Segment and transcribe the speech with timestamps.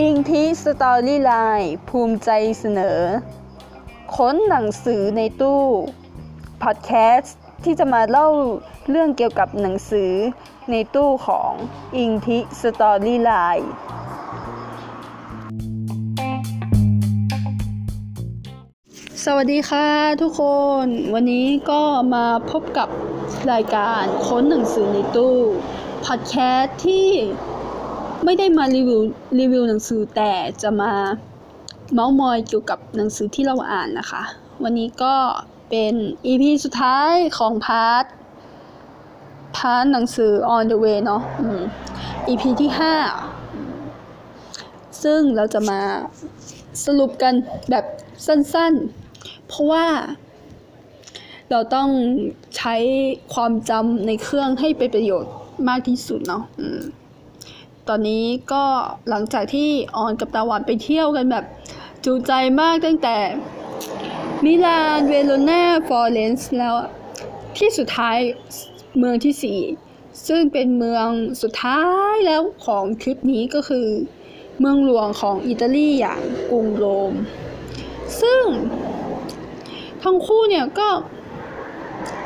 [0.00, 3.00] อิงทิ Storyline ภูมิใจเสนอ
[4.16, 5.62] ค้นหนังสือในตู้
[6.62, 8.28] พอดแคสต์ที่จะมาเล่า
[8.90, 10.12] เรื่องเกี่ยวกับหนังสือ
[10.70, 11.52] ในตู้ของ
[11.96, 13.70] อิงทิ Storyline
[19.24, 19.88] สวัสดีค่ะ
[20.22, 20.42] ทุกค
[20.84, 21.82] น วันนี้ก็
[22.14, 22.88] มาพบกับ
[23.52, 25.36] รายการค้นหนังสือในตู้
[26.06, 27.08] พอดแคสต์ที่
[28.24, 29.02] ไม่ได้มารีวิว
[29.38, 30.32] รีวิวหนังสือแต่
[30.62, 30.92] จะมา
[31.92, 34.22] เมาส์มอยเกี่ยวกับหนังสือที่เราอ่านนะคะ
[34.62, 35.14] วันนี้ก็
[35.70, 35.94] เป็น
[36.26, 38.04] EP สุดท้ายของ part
[39.56, 41.42] part หนังสือ on the way เนาะอ
[42.28, 42.70] EP ที่
[43.66, 45.80] 5 ซึ่งเราจะมา
[46.84, 47.34] สรุปกัน
[47.70, 47.84] แบบ
[48.26, 49.86] สั้นๆ เพราะว่า
[51.50, 51.88] เราต้อง
[52.56, 52.76] ใช้
[53.34, 55.34] ความจำในเครื่องให้เป็นประโยชน์
[55.68, 56.42] มากที่สุดเนาะ
[57.88, 58.64] ตอนนี้ก็
[59.08, 61.44] หลังจากที่ออนกับตาหวานไปเที่ยวกันแบบ
[62.04, 63.16] จุใจมากตั้งแต่
[64.44, 66.74] มิลานเวโรนาฟลอเรนซ์แล้ว
[67.58, 68.16] ที่สุดท้าย
[68.98, 69.58] เมืองที่สี่
[70.26, 71.08] ซึ่งเป็นเมือง
[71.42, 71.80] สุดท้า
[72.12, 73.86] ยแล้วของทริปนี้ก็คือ
[74.60, 77.12] เมืองหลวงของอิตาลีอย่างกรุงโรม
[78.20, 78.42] ซึ่ง
[80.02, 80.88] ทั้งคู่เนี่ยก็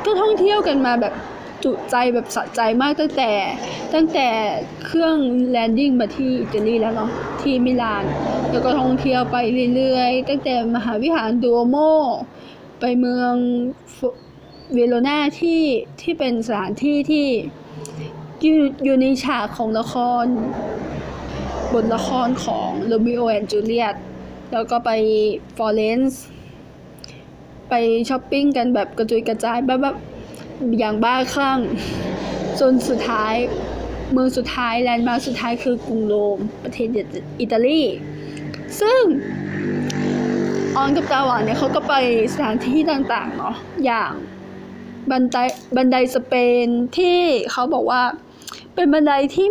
[0.05, 1.13] ก็ท่องเที่ยวกันมาแบบ
[1.63, 3.31] จุใจแบบสะใจมากตั้งแต่
[3.93, 4.27] ตั้งแต่
[4.85, 5.17] เครื่อง
[5.49, 8.03] แลนดิ้งมาที่อิตาลีแล้วเนาะที่มิลาน
[8.51, 9.37] แล้วก็ท่องเที่ยวไป
[9.75, 11.77] เรื่อยๆ ตั้งแต่มหาวิหารดูโอโม
[12.79, 13.33] ไปเมือง
[14.73, 15.61] เวโรนาที่
[16.01, 17.27] ที่เป็นสถานที่ที่
[18.41, 19.93] อยู่อยู่ในฉากของละค
[20.23, 20.25] ร
[21.73, 23.95] บทละครของ Romeo and Juliet
[24.53, 24.91] แล้วก็ไป
[25.57, 26.23] ฟลอเรนซ์
[27.69, 27.73] ไป
[28.09, 29.95] ช้อปปิ้งกันแบบกระจุยกระจายแบบ
[30.79, 31.59] อย่างบ้าคลั่ง
[32.59, 33.33] จนสุดท้าย
[34.11, 36.87] เมืองสุดท้ายแลนด์มาร์คสุดท้ายคือกรุงโรมประเทศ
[37.39, 37.81] อิตาลี
[38.81, 39.01] ซึ่ง
[40.75, 41.93] ออนกับตาหวานเนี่ยเขาก็ไป
[42.33, 43.55] สถานที่ต่างๆเนาะ
[43.85, 44.11] อย่าง
[45.11, 45.37] บันได
[45.75, 46.33] บันไดสเป
[46.65, 47.17] นที่
[47.51, 48.01] เขาบอกว่า
[48.75, 49.47] เป็นบันไดที่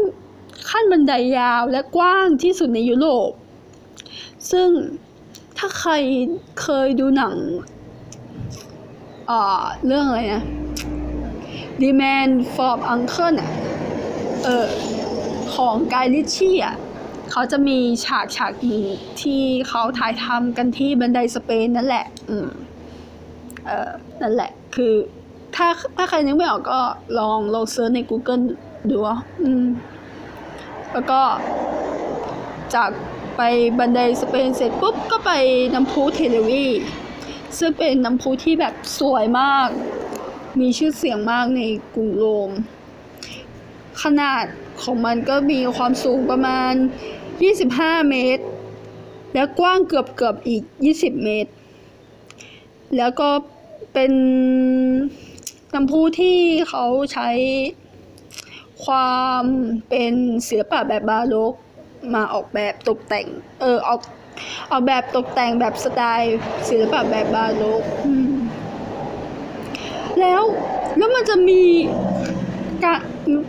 [0.70, 3.30] ขั้นบันไดยาวและกว้างที่สุดในยุโรป
[4.50, 4.68] ซึ่ง
[5.58, 5.92] ถ้าใคร
[6.62, 7.36] เคยดูหนัง
[9.30, 10.44] อ่าเรื่องอะไรนะ
[11.82, 13.52] Demand for Uncle อะ
[14.44, 14.68] เออ
[15.54, 16.76] ของกายลิชี่อะ
[17.30, 18.84] เขาจะมีฉากฉากหนึ่ง
[19.20, 22.48] ที่เขาถ่ายทำกันที่บันไดสเปนนั่นแหละ อืม
[23.66, 23.90] เออ
[24.22, 24.92] นั่นแหละ คือ
[25.56, 26.80] ถ้าถ้าใครนึกไม่ออกก็
[27.18, 28.44] ลองลองเซิร์ชใน Google
[28.90, 29.64] ดูอะอืม
[30.92, 31.20] แล้วก็
[32.74, 32.90] จาก
[33.36, 33.42] ไป
[33.78, 35.32] บันไดสเปนเสร็จปุ๊บ ก็ไป
[35.74, 36.66] น้ำพุเทเลวี
[37.58, 39.68] ซึ่งเป็นน้ำพุที่แบบสวยมาก
[40.60, 41.60] มีชื่อเสียงมากใน
[41.94, 42.50] กรุงโรม
[44.02, 44.44] ขนาด
[44.82, 46.72] ของมันก็มีความสูงประมาณ
[47.40, 48.44] 25 เมตร
[49.34, 50.62] แล้วกว้างเกือบเกือบอีก
[50.94, 51.52] 20 เมตร
[52.96, 53.28] แล้วก็
[53.92, 54.12] เป็น
[55.74, 56.38] น้ำพุที่
[56.68, 57.30] เขาใช้
[58.84, 59.42] ความ
[59.88, 60.12] เป็น
[60.48, 61.54] ศิลปะแบบบาโลก
[62.14, 63.26] มาออกแบบตกแต่ง
[63.60, 64.00] เออออก
[64.70, 66.36] ออกแบบตกแต่งแบบสไตล์
[66.68, 67.82] ศิลปะแบบบาโลก
[70.20, 70.42] แล้ว
[70.98, 71.62] แล้วมันจะมี
[72.84, 72.94] กะ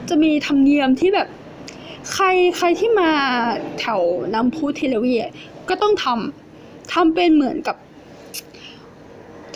[0.09, 1.27] จะมีธรรมเนียมที่แบบ
[2.13, 2.25] ใคร
[2.57, 3.11] ใครที่มา
[3.79, 4.01] แถว
[4.33, 5.15] น้ำพุเทเลวี
[5.69, 7.77] ก็ต้องทำทำเป็นเหมือนกับ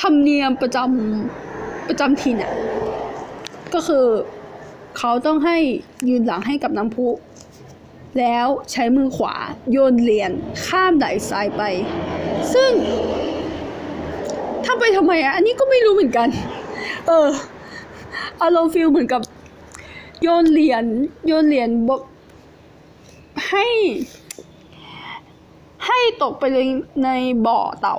[0.02, 2.54] ธรรมเนียมประจำประจำถิ่นอะ
[3.74, 4.06] ก็คือ
[4.98, 5.58] เขาต้องให้
[6.10, 7.08] ยืนหลังให้กับน้ำพุ
[8.20, 9.36] แล้วใช้มือขวา
[9.72, 10.32] โยนเหรียญ
[10.66, 11.62] ข้ามไหลซ้ายไป
[12.54, 12.72] ซึ่ง
[14.66, 16.28] ทำไปทำไมอะอันนี้ก็ไม่รู้เหมือนกัน
[17.08, 17.30] เออ
[18.42, 19.22] อารมณ์ฟิลเหมือนกับ
[20.22, 20.86] โยนเหรียญ
[21.28, 22.02] โยนเหรียญบอก
[23.50, 23.66] ให้
[25.86, 26.66] ให้ตกไปเลย
[27.04, 27.10] ใน
[27.48, 27.98] บ่อเต่า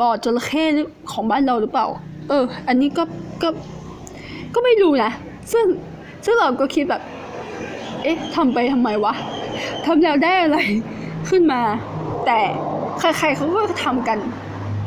[0.00, 0.64] บ่อจระเข้
[1.12, 1.86] ของบ้านเราหรือเปล่า
[2.28, 3.04] เออ อันนี้ก็
[3.42, 3.48] ก็
[4.54, 5.10] ก็ไม่รู้นะ
[5.52, 5.66] ซึ่ง
[6.24, 7.02] ซึ่งเราก็คิดแบบ
[8.02, 9.14] เอ๊ะทำไปทำไมวะ
[9.86, 10.58] ทำแล้วได้อะไร
[11.28, 11.60] ขึ้นมา
[12.26, 12.38] แต่
[13.00, 14.18] ใครๆเขาก็ทำกัน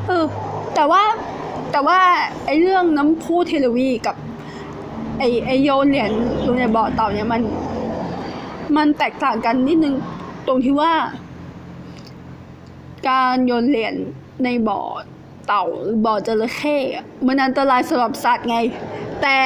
[0.07, 0.23] เออ
[0.75, 1.03] แต่ว่า
[1.73, 1.99] แต่ว่า
[2.45, 4.15] ไอ้เรื่องน้ำพุเทลวีกับ
[5.19, 6.11] ไอ้ไอโยนเหรียญ
[6.45, 7.41] ลงในบ่อเต่าเนี่ยมัน
[8.75, 9.95] มันแตกต่างกันนิดนึง
[10.47, 10.93] ตรงที่ว่า
[13.09, 13.95] การโยนเหรียญ
[14.43, 14.81] ในบ่อ
[15.47, 16.77] เต่าหรือบ่อจระเข้
[17.25, 18.57] มันอันตรายสำหรับสัตว์ไง
[19.21, 19.37] แต่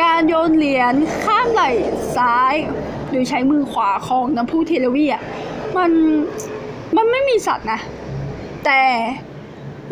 [0.00, 0.94] การโยนเหรียญ
[1.24, 1.70] ข้ามไหล่
[2.16, 2.54] ซ้าย
[3.10, 5.22] โดยใช้มือขวาของน้ำพุเทลวีอะ
[5.76, 5.90] มัน
[6.96, 7.80] มันไม่มีสัตว์นะ
[8.64, 8.80] แต่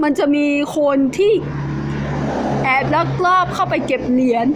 [0.03, 0.47] มันจะมี
[0.77, 1.33] คนที่
[2.63, 4.47] แอบลักลอบเข้าไปเก็บเหรียญ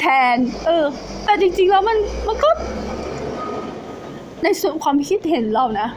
[0.00, 0.36] แทน
[0.66, 0.84] เออ
[1.24, 2.50] แต่จริงๆแล้วมันมันก็
[4.42, 5.88] ในส่วนความคิดเห็นเรานะ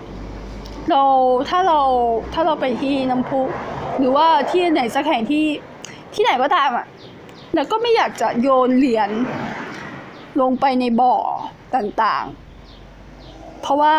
[0.89, 1.01] เรา
[1.49, 1.79] ถ้าเรา
[2.33, 3.41] ถ้าเราไปที่น้ำพุ
[3.97, 5.45] หรือว่าที่ไหนสักแห่งที่
[6.13, 6.85] ที่ไหนก็ตามอะ
[7.55, 9.09] แล้วก็ไม่อยากจะโยนเหรียญ
[10.41, 11.15] ลงไปในบ่อ
[11.75, 13.95] ต่างๆ เพราะว่า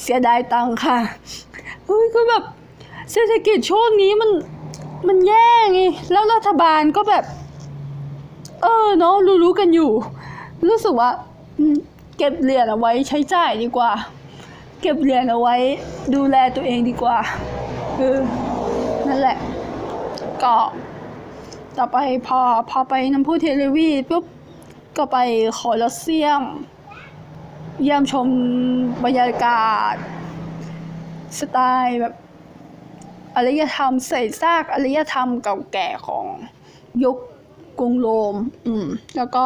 [0.00, 0.98] เสียดายตังค่ะ
[1.86, 2.42] เฮ้ยก็แบบ
[3.12, 4.30] เศรษฐกิจช่วงนี้มัน
[5.08, 5.80] มันแย่ไง
[6.12, 7.24] แล้วรัฐบาลก็แบบ
[8.62, 9.14] เออเนาะ
[9.44, 9.90] รู้ๆกันอยู่
[10.68, 11.10] รู้สึกว่า
[12.18, 13.90] เก็บเหรียญเอาไว้ใช้จ่ายดีกว่า
[14.80, 15.56] เก็บเหรียญเอาไว้
[16.14, 17.18] ดูแลตัวเองดีกว่า
[17.98, 18.18] เออ
[19.08, 19.36] นั่นแหละ
[20.42, 20.54] ก็
[21.78, 21.96] ต่อไป
[22.26, 22.40] พอ
[22.70, 24.24] พอไปน้ำพุเทเลวีปุ๊บ
[24.96, 25.16] ก็ไป
[25.58, 26.42] คอลอสเซียม
[27.82, 28.26] เยี่ยมชม
[29.04, 29.94] บรรยากาศ
[31.38, 32.14] สไตล์แบบ
[33.36, 36.26] อารยธรรมเศษซากอารยธรรมเก่าแก่ของ
[37.04, 37.16] ยุค
[37.78, 38.36] กรุงโรม
[38.66, 38.86] อืม
[39.16, 39.44] แล้วก็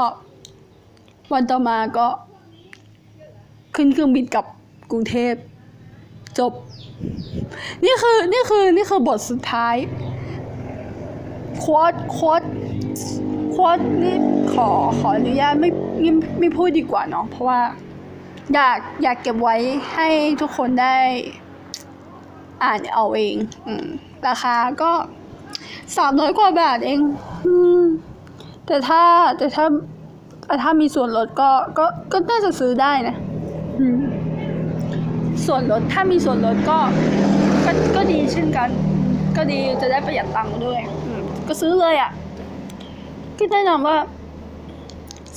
[1.33, 2.07] วันต่อมาก็
[3.75, 4.47] ขึ้นเครื่องบินกลับ
[4.91, 5.35] กรุงเทพ
[6.39, 6.53] จบ
[7.85, 9.77] นี่คือนี่คือนี่คือบทสุดท้าย
[11.59, 12.43] โค้ดโค้ด
[13.51, 14.17] โค้ดนี่
[14.53, 14.69] ขอ
[14.99, 17.61] ขออนุญาตไม่ไม่ไม่พูดดีกว่าเนาะเพราะว่า
[18.55, 19.57] อยากอยากเก็บไว้
[19.95, 20.09] ให้
[20.41, 20.97] ทุกคนได้
[22.65, 23.37] อ่านเอาเอง
[23.67, 23.69] อ
[24.27, 24.93] ราคาก็
[25.97, 27.01] สามร้อยกว่าบาทเอง
[27.47, 27.49] อ
[28.67, 29.03] แต่ถ้า
[29.39, 29.65] แต่ถ้า
[30.47, 33.17] แต่ถ้ามีส่วนลดก็ก็ก็น่าจะซื้อได้นะ
[35.47, 36.79] ส่วนลดถ้ามีส่วนลดก็
[37.65, 38.69] ก็ก็ดีเช่นกัน
[39.37, 40.81] ก็ดีจะได้ประหยัดตังค์ด้วย
[41.49, 42.11] ก็ซื้อเลยอะ่ะ
[43.39, 43.99] ก็แนะนำว่า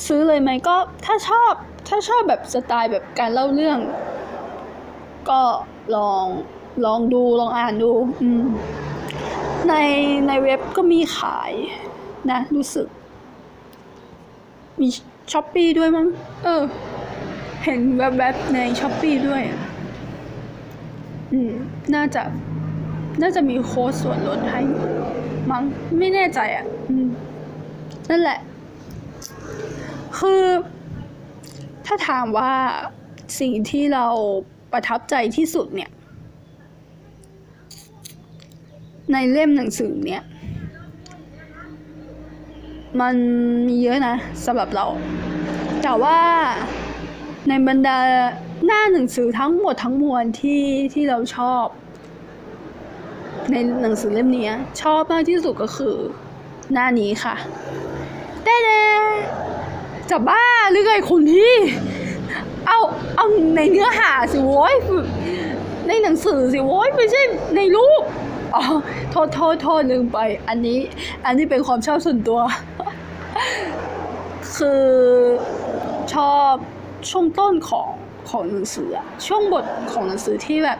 [0.07, 0.75] ซื้อเลยไหมก็
[1.05, 1.51] ถ้าชอบ
[1.87, 3.79] ถ้าชอบแบบสไตล์แบบการเล่าเรื่อง
[5.29, 5.41] ก็
[5.95, 6.25] ลอง
[6.85, 7.91] ลองดูลองอ่านดู
[9.69, 9.75] ใน
[10.27, 11.51] ในเว็บก็มีขาย
[12.31, 12.87] นะ รู้สึก
[14.79, 14.87] มี
[15.31, 16.07] Shopee ด้วยมั้ง
[16.43, 16.63] เออ
[17.63, 19.41] เห็นแวบๆใน Shopee ด้วย
[21.33, 21.53] อืม
[21.95, 22.21] น่าจะ
[23.21, 24.61] น่าจะมีโค้ดส่วนลดให้
[25.51, 25.63] มั้ง
[25.99, 27.07] ไม่แน่ใจอะ อืม
[28.09, 28.39] นั่นแหละ
[30.17, 30.43] คือ
[31.85, 32.53] ถ้าถามว่า
[33.39, 34.07] สิ่งที่เรา
[34.71, 35.89] ประทับใจที่สุดเนี่ย
[39.11, 40.23] ในเล่มหนังสือเนี่ย
[43.01, 43.15] มัน
[43.67, 44.15] มีเยอะนะ
[44.45, 44.85] สำหรับเรา
[45.83, 46.19] แต่ว่า
[47.47, 47.97] ในบรรดา
[48.65, 50.63] หน้าหนังสือทั้งหมดทั้งมวลที่
[50.93, 51.65] ที่เราชอบ
[53.51, 54.49] ในหนังสือเล่มนี้
[54.81, 55.95] ชอบมากที่สุดก็คือ
[56.73, 57.35] หน้านี้ค่ะ
[58.43, 58.69] เด้เด
[60.09, 61.55] จะบ้าหรือไงคุณพี่
[62.67, 62.79] เอา
[63.15, 63.25] เอา
[63.55, 64.75] ในเนื้อหาสิโว้ย
[65.87, 67.21] ในหนังสือสิโว้ยไม่ใช่
[67.55, 68.03] ในรูป
[68.55, 68.63] อ๋อ
[69.11, 70.79] โทษโทษโทษลืมไป อันนี้
[71.25, 72.39] อันนี้เป็นความชอบส่วนตัว
[74.57, 74.83] คือ
[76.13, 76.53] ชอบ
[77.09, 77.89] ช่วงต้นของ
[78.29, 80.79] ของหนังสืออะช่วงบทของหนังสือที่แบบ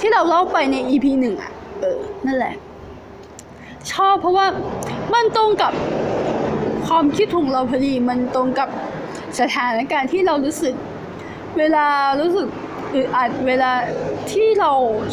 [0.00, 2.54] ที่เราเล่าไปใน EP หนึ่งอะเออ นั่นแหละ
[3.92, 4.46] ชอบเพราะว่า
[5.14, 5.72] มันตรงกับ
[6.86, 8.68] ความคิดของเราพอดี มันตรงกับ
[9.40, 10.74] สถานการณ์ที่เรารู้สึก
[11.58, 11.86] เวลา
[12.20, 12.48] รู้สึก
[12.96, 13.72] อึดอัดเวลา
[14.30, 14.72] ที่เรา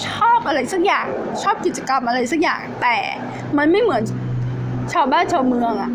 [0.10, 1.06] ชอบอะไรสักอย่าง
[1.44, 2.98] ชอบกิจกรรมอะไรสักอย่าง แต่
[3.58, 4.04] มันไม่เหมือน
[4.94, 5.92] ชาวบ้านชาวเมืองอะ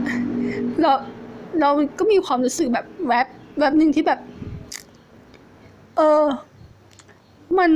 [0.81, 0.93] เรา
[1.61, 3.26] เราก็มีความรู้สึกแบบแวบ
[3.59, 4.21] แวบหนึ่งที่แบบ
[5.97, 6.25] เออ
[7.59, 7.71] มัน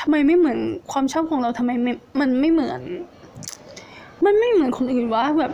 [0.00, 0.58] ทำไมไม่เหมือน
[0.92, 1.88] ความชอบของเราทำไมไม
[2.20, 2.80] มันไม่เหมือน
[4.24, 5.52] มันไม่เหมือนคนอื่นวะแบบ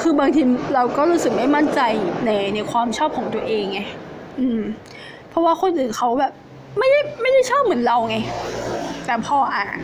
[0.00, 0.42] คือบางที
[0.74, 1.80] เราก็รู้สึกไม่มั่นใจ
[2.24, 3.80] ในในความชอบของตัวเองไง
[4.40, 4.62] อืม
[5.34, 6.32] เพราะว่าคนอื่นเขาแบบ
[6.78, 8.16] ไม่ได้ไม่ได้ชอบเหมือนเราไง
[9.06, 9.78] แต่พออ่าน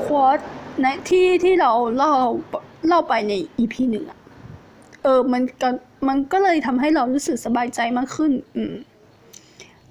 [0.00, 0.38] โค้ด
[0.80, 2.12] ในที่ที่เราเล่า
[2.88, 4.18] เล่าไปในอีพีหนึ่งอะ
[5.02, 5.68] เออมันก็
[6.08, 8.74] มันก็เลยทำให้เรารู้สึกสบายใจมากขึ้น อืม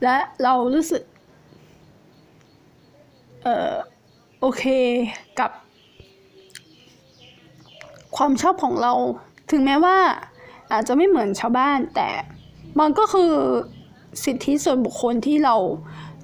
[0.03, 1.03] และเรารู้สึก
[3.43, 3.73] เออ
[4.39, 4.63] โอเค
[5.39, 5.51] กับ
[8.17, 8.93] ความชอบของเรา
[9.51, 9.97] ถึงแม้ว่า
[10.71, 12.09] อาจจะไม่เหมือนชาวบ้าน แต่
[12.79, 13.33] มันก็คือ
[14.23, 15.55] สิทธิส่วนบุคคลที่เรา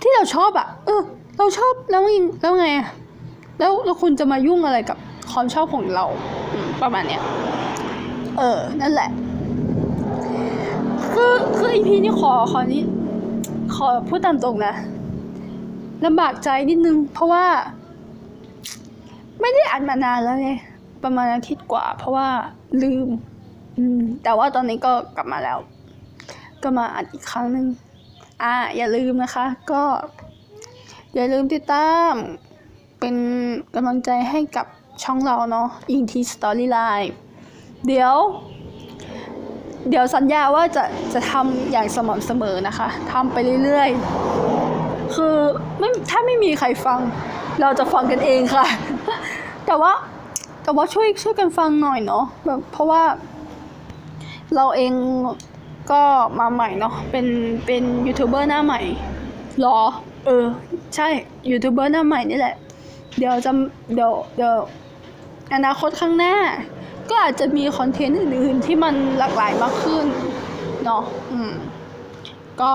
[0.02, 1.02] ที่เราชอบอะเออ
[1.38, 2.88] เราชอบแล้วยังแล้วไงอะ
[3.60, 4.98] แล้วแล้วคุณจะมายุ่งอะไรกับ
[5.32, 6.06] ความชอบของเรา
[6.82, 7.22] ประมาณเนี้ย
[8.38, 9.10] เออ นั่นแหละ
[11.14, 12.82] คือคืออีพีนี้ขอขอนี้
[13.76, 14.74] ขอพูดตามตรงนะ
[16.06, 17.46] ลำบากใจนิดนึง เพราะว่า
[19.42, 20.50] ไม่ได้อ่านมานานแล้วไง
[21.04, 22.28] ประมาณอาทิตย์กว่า เพราะว่า
[22.82, 23.08] ลืม
[23.78, 25.58] อืม แต่ว่าตอนนี้ก็กลับมาแล้ว
[26.68, 27.66] ก็มาอ่านอีกครั้งหนึ่ง
[28.44, 29.84] อ่าอย่าลืมนะคะ ก็
[31.16, 32.14] อย่าลืมติดตาม
[33.00, 33.16] เป็น
[33.76, 34.66] กำลังใจให้กับ
[35.04, 37.12] ช่องเราเนาะอิงทีสตอรี่ไลน์
[37.88, 38.16] เดี๋ยว
[39.90, 40.84] เดี๋ยวสัญญาว่าจะ
[41.14, 45.36] จะทำอย่างสม่ำเสมอนะคะทำไปเรื่อยๆ คือ
[45.80, 47.00] ไม่ถ้าไม่มีใครฟัง
[47.62, 48.66] เราจะฟังกันเองค่ะ
[49.66, 49.94] แต่ว่า
[50.64, 53.04] แต่ว่าช่วยช่วยกันฟังหน่อยเนาะแบบเพราะว่า
[54.56, 54.94] เราเอง
[55.92, 56.02] ก็
[56.40, 57.26] มาใหม่เนาะเป็น
[57.66, 58.82] เป็นยูทูบเบอร์หน้าใหม่
[59.62, 59.80] หรอ
[60.26, 60.46] เออ
[60.96, 61.08] ใช่
[61.52, 62.56] ยูทูบเบอร์หน้าใหม่นี่แหละ
[63.18, 63.52] เดี๋ยวจะ
[63.96, 64.56] เดี๋ยวเดี๋ยว
[65.54, 66.36] อนาคตข้างหน้า
[67.10, 70.06] ก็อาจจะมีคอนเทนต์อื่นๆ ที่มันหลากหลายมากขึ้น
[70.84, 71.52] เนาะอืม
[72.62, 72.74] ก็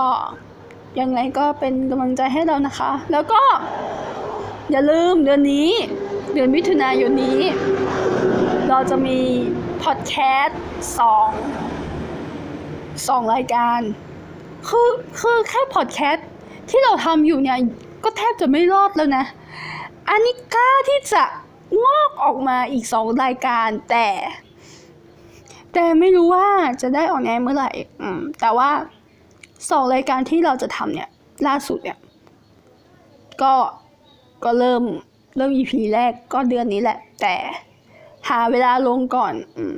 [0.99, 3.41] ยังไงก็เป็นกำลังใจให้เรานะคะ แล้วก็
[4.71, 5.69] อย่าลืมเดือนนี้
[6.33, 7.39] เดือนมิถุนายนนี้
[8.69, 9.17] เราจะมี
[9.83, 10.59] พอดแคสต์
[10.97, 11.29] สอง
[13.07, 13.79] สองรายการ
[14.69, 16.27] คือคือแค่พอดแคสต์
[16.69, 17.57] ที่เราทำอยู่เนี่ย
[18.03, 19.25] ก็แทบจะไม่รอดแล้วนะ
[20.09, 21.23] อันนี้กล้าที่จะ
[21.83, 24.07] งอกออกมาอีกสองรายการแต่
[25.73, 26.47] แต่ไม่รู้ว่า
[26.81, 27.71] จะได้ออนแอร์เมื่อไหร่
[28.01, 28.69] อืมแต่ว่า
[29.69, 31.09] สองรายการที่เราจะทำเนี่ย
[31.47, 31.97] ล่าสุดเนี่ย
[33.41, 33.53] ก็
[34.43, 34.83] ก็เริ่ม
[35.37, 37.35] เริ่ม EP แรกก็เดือนนี้แหละ แต่
[38.29, 39.77] หาเวลาลงก่อนอืม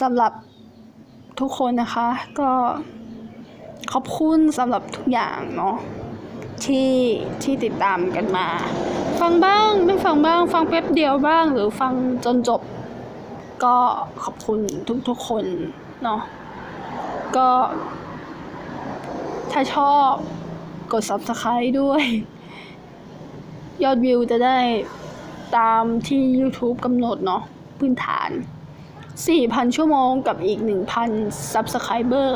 [0.00, 0.32] สำหรับ
[1.40, 2.50] ทุกคนนะคะ ก็
[3.92, 5.76] ขอบคุณสำหรับทุกอย่างเนาะ
[6.64, 6.92] ที่
[7.42, 8.46] ที่ติดตามกันมา
[9.20, 11.92] ฟังบ้างไม่ฟังบ้าง ฟังแป๊บเดียวบ้าง หรือฟัง
[12.24, 12.60] จนจบ
[13.64, 13.76] ก็
[14.22, 14.60] ขอบคุณ
[15.08, 15.44] ทุกๆคน
[16.02, 16.20] เนาะ
[17.36, 17.48] ก็
[19.52, 20.10] ถ้าชอบ
[20.92, 22.04] กด subscribe ด้วย
[23.82, 24.58] ยอดวิวจะได้
[25.56, 27.42] ตามที่ YouTube กำหนดเนาะ
[27.78, 28.30] พื้นฐาน
[29.14, 30.60] 4,000 ชั่วโมงกับอีก
[31.04, 32.28] 1,000 subscriber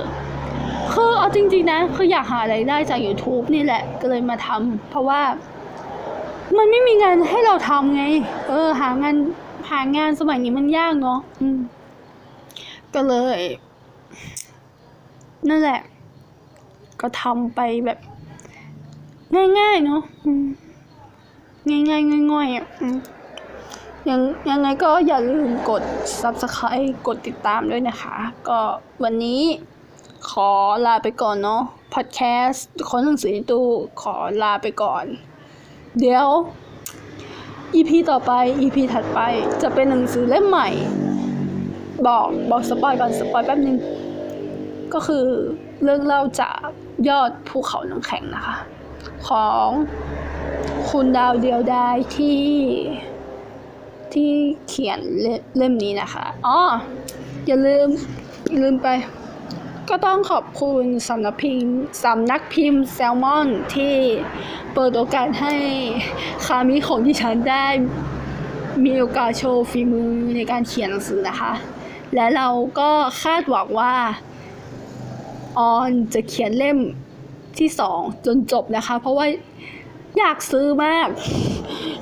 [0.92, 5.20] คือเอาจริง ๆ นะ คืออยากหาไรายได้จาก YouTube นี่แหละ ก็เลยมาทำเพราะว่า
[6.56, 8.04] มันไม่มีงานให้เราทำไง
[8.48, 9.16] เออ หางาน
[9.70, 11.58] หางานสมัยนี้มันยากเนาะอืม
[12.94, 13.40] ก็เลย
[15.48, 15.80] นั่นแหละ
[17.00, 17.98] ก็ทำไปแบบ
[19.58, 20.02] ง่ายๆเนาะ
[21.70, 22.66] ง่ายๆง่อยๆอะ
[24.10, 25.82] ยังยังไงก็อย่าลืมกด
[26.20, 28.16] subscribe กดติดตามด้วยนะคะ
[28.48, 28.60] ก็
[29.02, 29.42] วันนี้
[30.30, 30.50] ขอ
[30.86, 31.62] ลาไปก่อนเนาะ
[31.94, 33.66] podcast คนหนังสือในตู้
[34.02, 35.04] ขอลาไปก่อน
[36.00, 36.28] เดี๋ยว
[37.74, 39.20] EP ต่อไป EP ถัดไป
[39.62, 40.68] จะเป็นหนังสือเล่มใหม่
[42.06, 43.76] บอกบอกสปอยก่อนสปอยแป๊บนึง
[44.94, 45.26] ก็คือ
[45.82, 46.58] เรื่องเล่าจาก
[47.08, 48.56] ยอดภูเขาน้ำแข็งนะคะ
[49.28, 49.68] ของ
[50.90, 52.42] คุณดาวเดียวดายที่
[54.14, 54.32] ที่
[54.68, 56.60] เขียนเล่เล่มนี้นะคะอ๋อ
[57.46, 57.88] อย่าลืม
[58.48, 58.88] อย่าลืมไป
[59.88, 63.94] ก็ต้องขอบคุณสำนักพิมพ์สำนักพิมพ์แซลมอนที่
[64.74, 65.54] เปิดโอกาสให้
[66.44, 67.66] คามิของที่ฉันได้
[68.84, 71.52] มีโอกาสโชว์ฝีมือในการเขียนหนังสือนะคะ
[72.14, 72.48] และเรา
[72.78, 72.90] ก็
[73.22, 73.94] คาดหวังว่า
[75.58, 76.78] ออนจะเขียนเล่ม
[77.58, 79.26] ที่สองจนจบนะคะ เพราะว่า
[80.18, 81.08] อยากซื้อมาก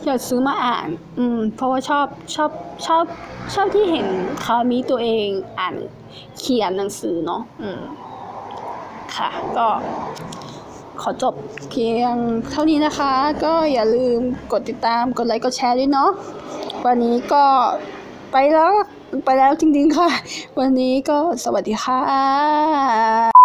[0.04, 2.50] อยากซื้อมาอ่าน อืม เพราะว่าชอบชอบ
[2.86, 3.04] ชอบ
[3.54, 4.06] ชอบที่เห็น
[4.44, 5.74] คามิตัวเองอ่าน
[6.38, 7.80] เขียนหนังสือเนาะอืม
[9.16, 9.68] ค่ะ ก็
[11.02, 11.34] ขอจบ
[11.70, 12.14] เพียง
[12.50, 13.12] เท่านี้นะคะ
[13.44, 14.20] ก็อย่าลืม
[14.52, 16.10] กดติดตามกดไลค์กดแชร์ด้วยเนาะ
[16.86, 17.44] วันนี้ก็
[18.32, 18.72] ไปแล้ว
[19.24, 20.08] ไปแล้วจริงๆค่ะ
[20.58, 23.35] วันนี้ก็สวัสดีค่ะ